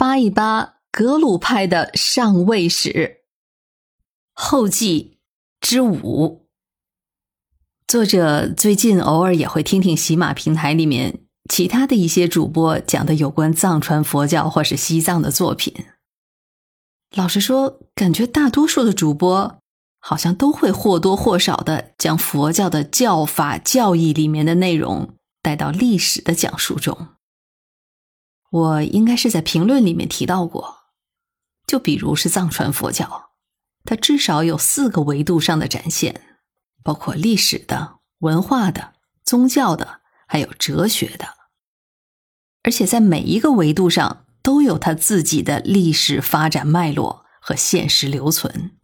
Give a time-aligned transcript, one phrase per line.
[0.00, 3.18] 扒一扒格鲁派的上位史
[4.32, 5.18] 后记
[5.60, 6.48] 之五。
[7.86, 15.74] 作者最近偶尔也会听听喜马平台里面其他的一些主播讲的有关藏传佛教或是西藏的作品。
[17.14, 19.58] 老实说，感觉大多数的主播
[19.98, 26.96] 好像都会或多或少的将佛教的教法教义里面的内容带到历史的讲述中。
[28.50, 30.76] 我应该是在评论里面提到过，
[31.66, 33.30] 就比如是藏传佛教，
[33.84, 36.26] 它至少有四个维度上的展现。
[36.82, 41.34] 包括历史的、文化的、宗教的，还有哲学的，
[42.62, 48.78] 而且在每一个维度上都有它自己的历史发展脉络和现实留存。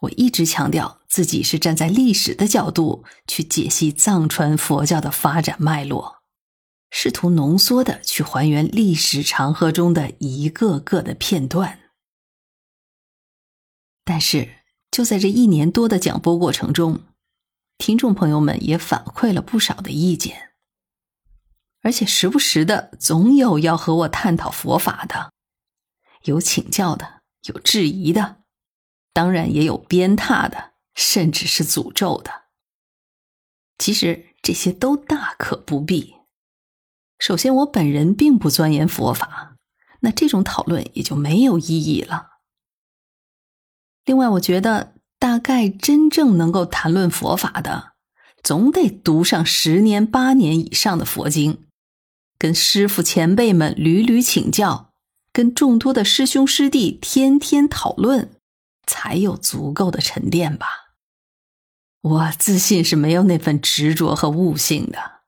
[0.00, 6.21] 我一直强调自己是站在历史的角度去解析藏传佛教的发展脉络，
[6.92, 11.80] 试图浓缩的去还原历史长河中的一个个的片段，
[14.04, 14.62] 但是。
[14.92, 17.00] 就在这一年多的讲播过程中，
[17.78, 20.52] 听众朋友们也反馈了不少的意见，
[21.80, 25.32] 而且时不时的总有要和我探讨佛法的，
[26.24, 28.42] 有请教的，有质疑的，
[29.14, 32.42] 当然也有鞭挞的，甚至是诅咒的。
[33.78, 36.16] 其实这些都大可不必。
[37.22, 39.54] 首先，我本人并不钻研佛法，
[40.00, 42.30] 那这种讨论也就没有意义了。
[44.04, 47.92] 另外，我觉得大概真正能够谈论佛法的，
[48.42, 51.62] 总得读上十年八年以上的佛经，
[52.38, 54.90] 跟师傅前辈们屡屡请教，
[55.32, 58.32] 跟众多的师兄师弟天天讨论，
[58.84, 60.66] 才有足够的沉淀吧。
[62.00, 65.21] 我自信是没有那份执着和悟性的。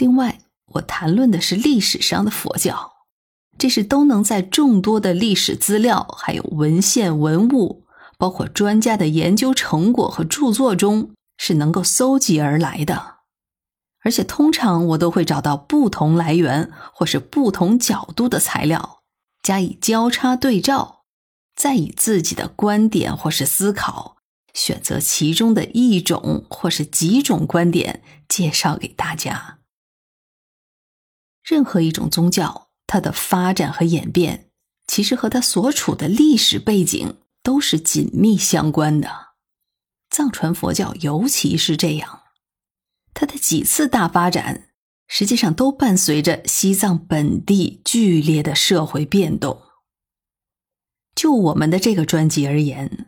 [0.00, 0.40] 另外，
[0.72, 2.92] 我谈论的是历史上的佛教。
[3.58, 7.84] 这是都能在众多的历史资料、还有文献文物，
[8.16, 13.16] 包括专家的研究成果和著作中，是能够搜集而来的。
[14.02, 19.02] 而且通常我都会找到不同来源或是不同角度的材料，
[19.42, 21.02] 加以交叉对照，
[21.54, 24.16] 再以自己的观点或是思考，
[24.54, 29.58] 选择其中的一种或是几种观点，介绍给大家。
[31.50, 32.68] 任何一种宗教。
[32.86, 34.50] 它的发展和演变，
[34.86, 39.08] 其实和它所处的历史背景都是紧密相关的。
[40.10, 42.22] 藏传佛教尤其是这样，
[43.14, 44.70] 它的几次大发展，
[45.06, 49.62] 实际上都伴随着西藏本地剧烈的社会变动。
[51.14, 53.06] 就我们的这个专辑而言，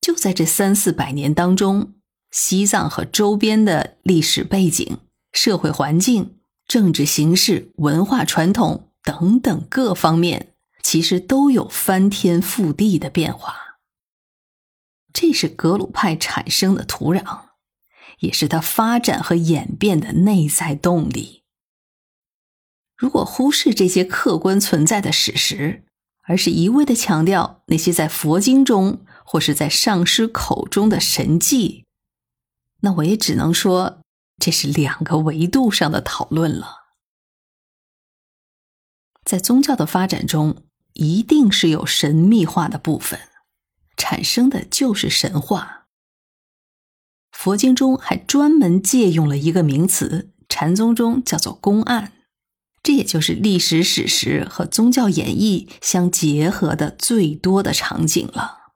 [0.00, 1.94] 就在这三四百年当中，
[2.30, 4.98] 西藏和周边的历史背景、
[5.32, 6.35] 社会环境、
[6.66, 8.84] 政治形势、文化传统。
[9.02, 13.78] 等等各方面，其实都有翻天覆地的变化。
[15.12, 17.42] 这是格鲁派产生的土壤，
[18.18, 21.44] 也是它发展和演变的内在动力。
[22.96, 25.84] 如果忽视这些客观存在的史实，
[26.24, 31.84] 而是一味的强调那些在佛经中或是在上师口中的神迹，
[32.80, 34.00] 那我也只能说，
[34.38, 36.84] 这是两个维度上的讨论了。
[39.24, 43.18] 在宗教的发展中，一定是有神秘化的部分，
[43.96, 45.86] 产生的就是神话。
[47.32, 52.12] 佛经中还专门借用了一个名词，禅宗中叫做公案，
[52.82, 58.72] 这也就是历史史实和宗教演绎相结合的最多的场景了。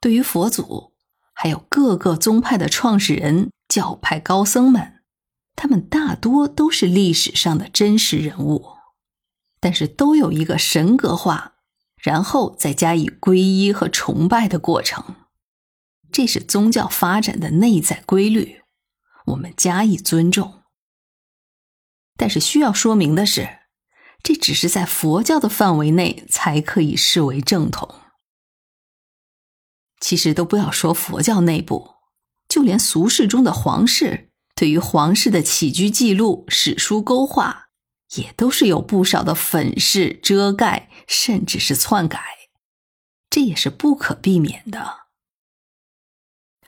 [0.00, 0.89] 对于佛祖，
[1.42, 5.00] 还有各个宗派的创始人、教派高僧们，
[5.56, 8.72] 他们大多都是历史上的真实人物。
[9.58, 11.54] 但是都有一个神格化，
[11.96, 15.14] 然后再加以皈依和崇拜的过程，
[16.12, 18.60] 这是宗教发展的内在规律，
[19.28, 20.64] 我们加以尊重。
[22.18, 23.48] 但是需要说明的是，
[24.22, 27.99] 这只是在佛教的范围内才可以视为正统。
[30.00, 31.90] 其实都不要说佛教内部，
[32.48, 37.68] 就连俗世中的皇室，对于皇室的起居记录、史书勾画。
[38.16, 42.20] 也都是有不少的粉饰、遮盖，甚至是篡改，
[43.30, 45.02] 这也是不可避免的。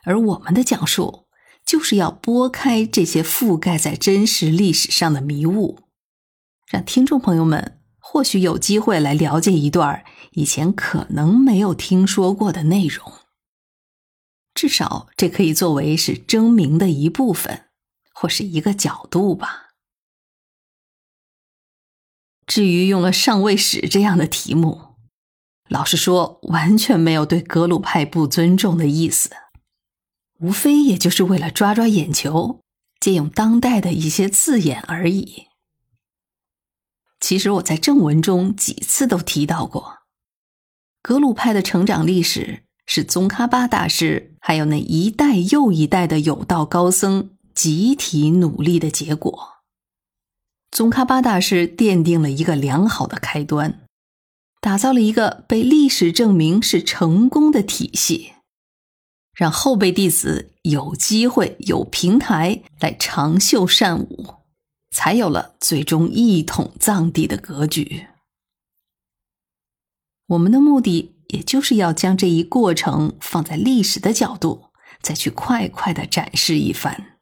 [0.04, 1.26] 而我们的讲述，
[1.66, 5.80] 就是要拨开这些覆盖在真实历史上的迷雾，
[6.70, 13.12] 让听众朋友们或许有机会来了解一段以前可能没有听说过的内容。
[14.62, 17.64] 至少，这可以作为是争鸣的一部分，
[18.14, 19.70] 或是一个角度吧。
[22.46, 24.94] 至于用了上位史这样的题目，
[25.68, 29.32] 老实说，完全没有对格鲁派不尊重的意思，
[30.38, 32.60] 无非也就是为了抓抓眼球，
[33.00, 35.48] 借用当代的一些字眼而已。
[37.18, 40.02] 其实我在正文中几次都提到过，
[41.02, 42.62] 格鲁派的成长历史
[42.94, 49.62] 是宗喀巴大师还有那一代又一代的有道高僧集体努力的结果。
[50.70, 53.80] 宗喀巴大师奠定了一个良好的开端，
[54.60, 58.32] 打造了一个被历史证明是成功的体系，
[59.34, 64.34] 让后辈弟子有机会、有平台来长袖善舞。
[64.90, 68.08] 才有了最终一统藏地的格局。
[70.26, 74.66] 我们的目的，也就是要将这一过程放在历史的角度，
[75.02, 77.18] 再去快快的展示一番。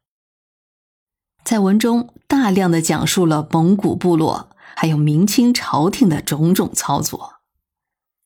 [1.44, 7.36] 在文中大量的讲述了蒙古部落还有明清朝廷的种种操作，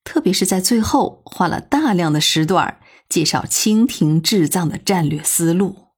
[0.02, 5.90] 特别是在最后花了大量的时段介绍清廷治藏的战略思路。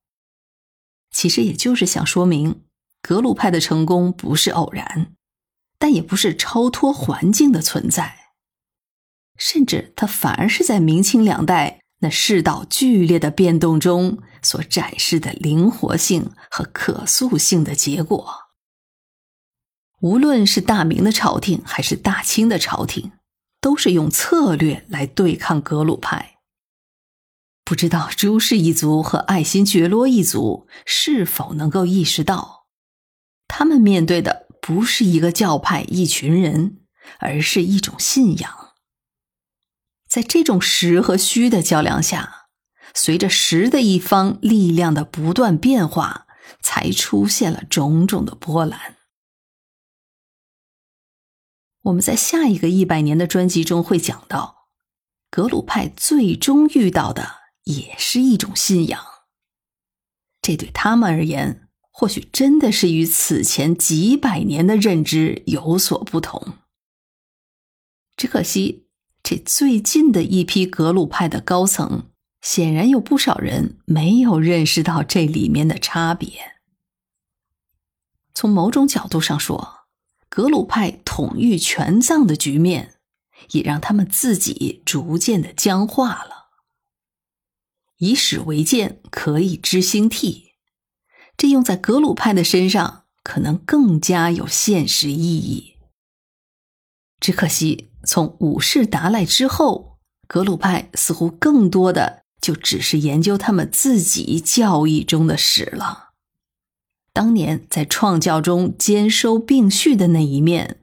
[1.11, 2.62] 其实也就是想说明。
[3.00, 5.15] 格鲁派的成功不是偶然，
[5.79, 8.25] 但也不是超脱环境的存在，
[9.38, 18.27] 甚至它反而是在明清两代那世道剧烈的变动中所展示的灵活性和可塑性的结果。
[20.00, 23.12] 无论是大明的朝廷还是大清的朝廷，
[23.61, 26.37] 都是用策略来对抗格鲁派。
[27.65, 32.67] 不知道朱氏一族和爱新觉罗一族是否能够意识到。
[33.49, 36.81] 他们面对的不是一个教派、一群人，
[37.19, 38.65] 而是一种信仰。
[40.16, 42.46] 在这种实和虚的较量下，
[42.94, 46.26] 随着实的一方力量的不断变化，
[46.62, 48.96] 才出现了种种的波澜。
[51.82, 54.68] 我们在下一个一百年的专辑中会讲到，
[55.30, 58.98] 格鲁派最终遇到的也是一种信仰。
[60.40, 61.68] 这对他们而言。
[61.90, 66.54] 或许真的是与此前几百年的认知有所不同。
[68.16, 68.86] 只可惜，
[69.28, 72.05] 这最近的一批格鲁派的高层，
[72.43, 76.31] 显然有不少人没有认识到这里面的差别。
[78.32, 79.78] 从某种角度上说，
[80.28, 82.99] 格鲁派统御全藏的局面，
[83.50, 86.50] 也让他们自己逐渐的僵化了。
[87.99, 90.52] 以史为鉴，可以知兴替。
[91.37, 95.75] 这用在格鲁派的身上，可能更加有现实意义。
[97.20, 99.98] 只可惜，从五世达赖之后，
[100.28, 106.10] 格鲁派似乎更多的就只是研究他们自己教义中的史了。
[107.12, 110.80] 当年在创教中兼收并蓄的那一面，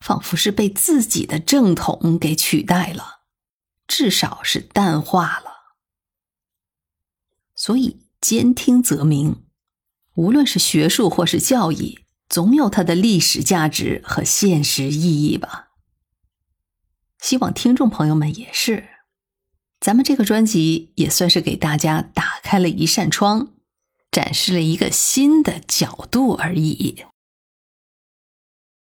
[0.00, 3.20] 仿佛是被自己的正统给取代了，
[3.86, 5.76] 至少是淡化了。
[7.54, 9.44] 所以，兼听则明。
[10.16, 15.65] 无论是学术或是教义，总有它的历史价值和现实意义吧。
[17.20, 18.88] 希望听众朋友们也是。
[19.80, 23.52] 咱们这个专辑也算是给大家打开了一扇窗，
[24.10, 27.04] 展示了一个新的角度而已。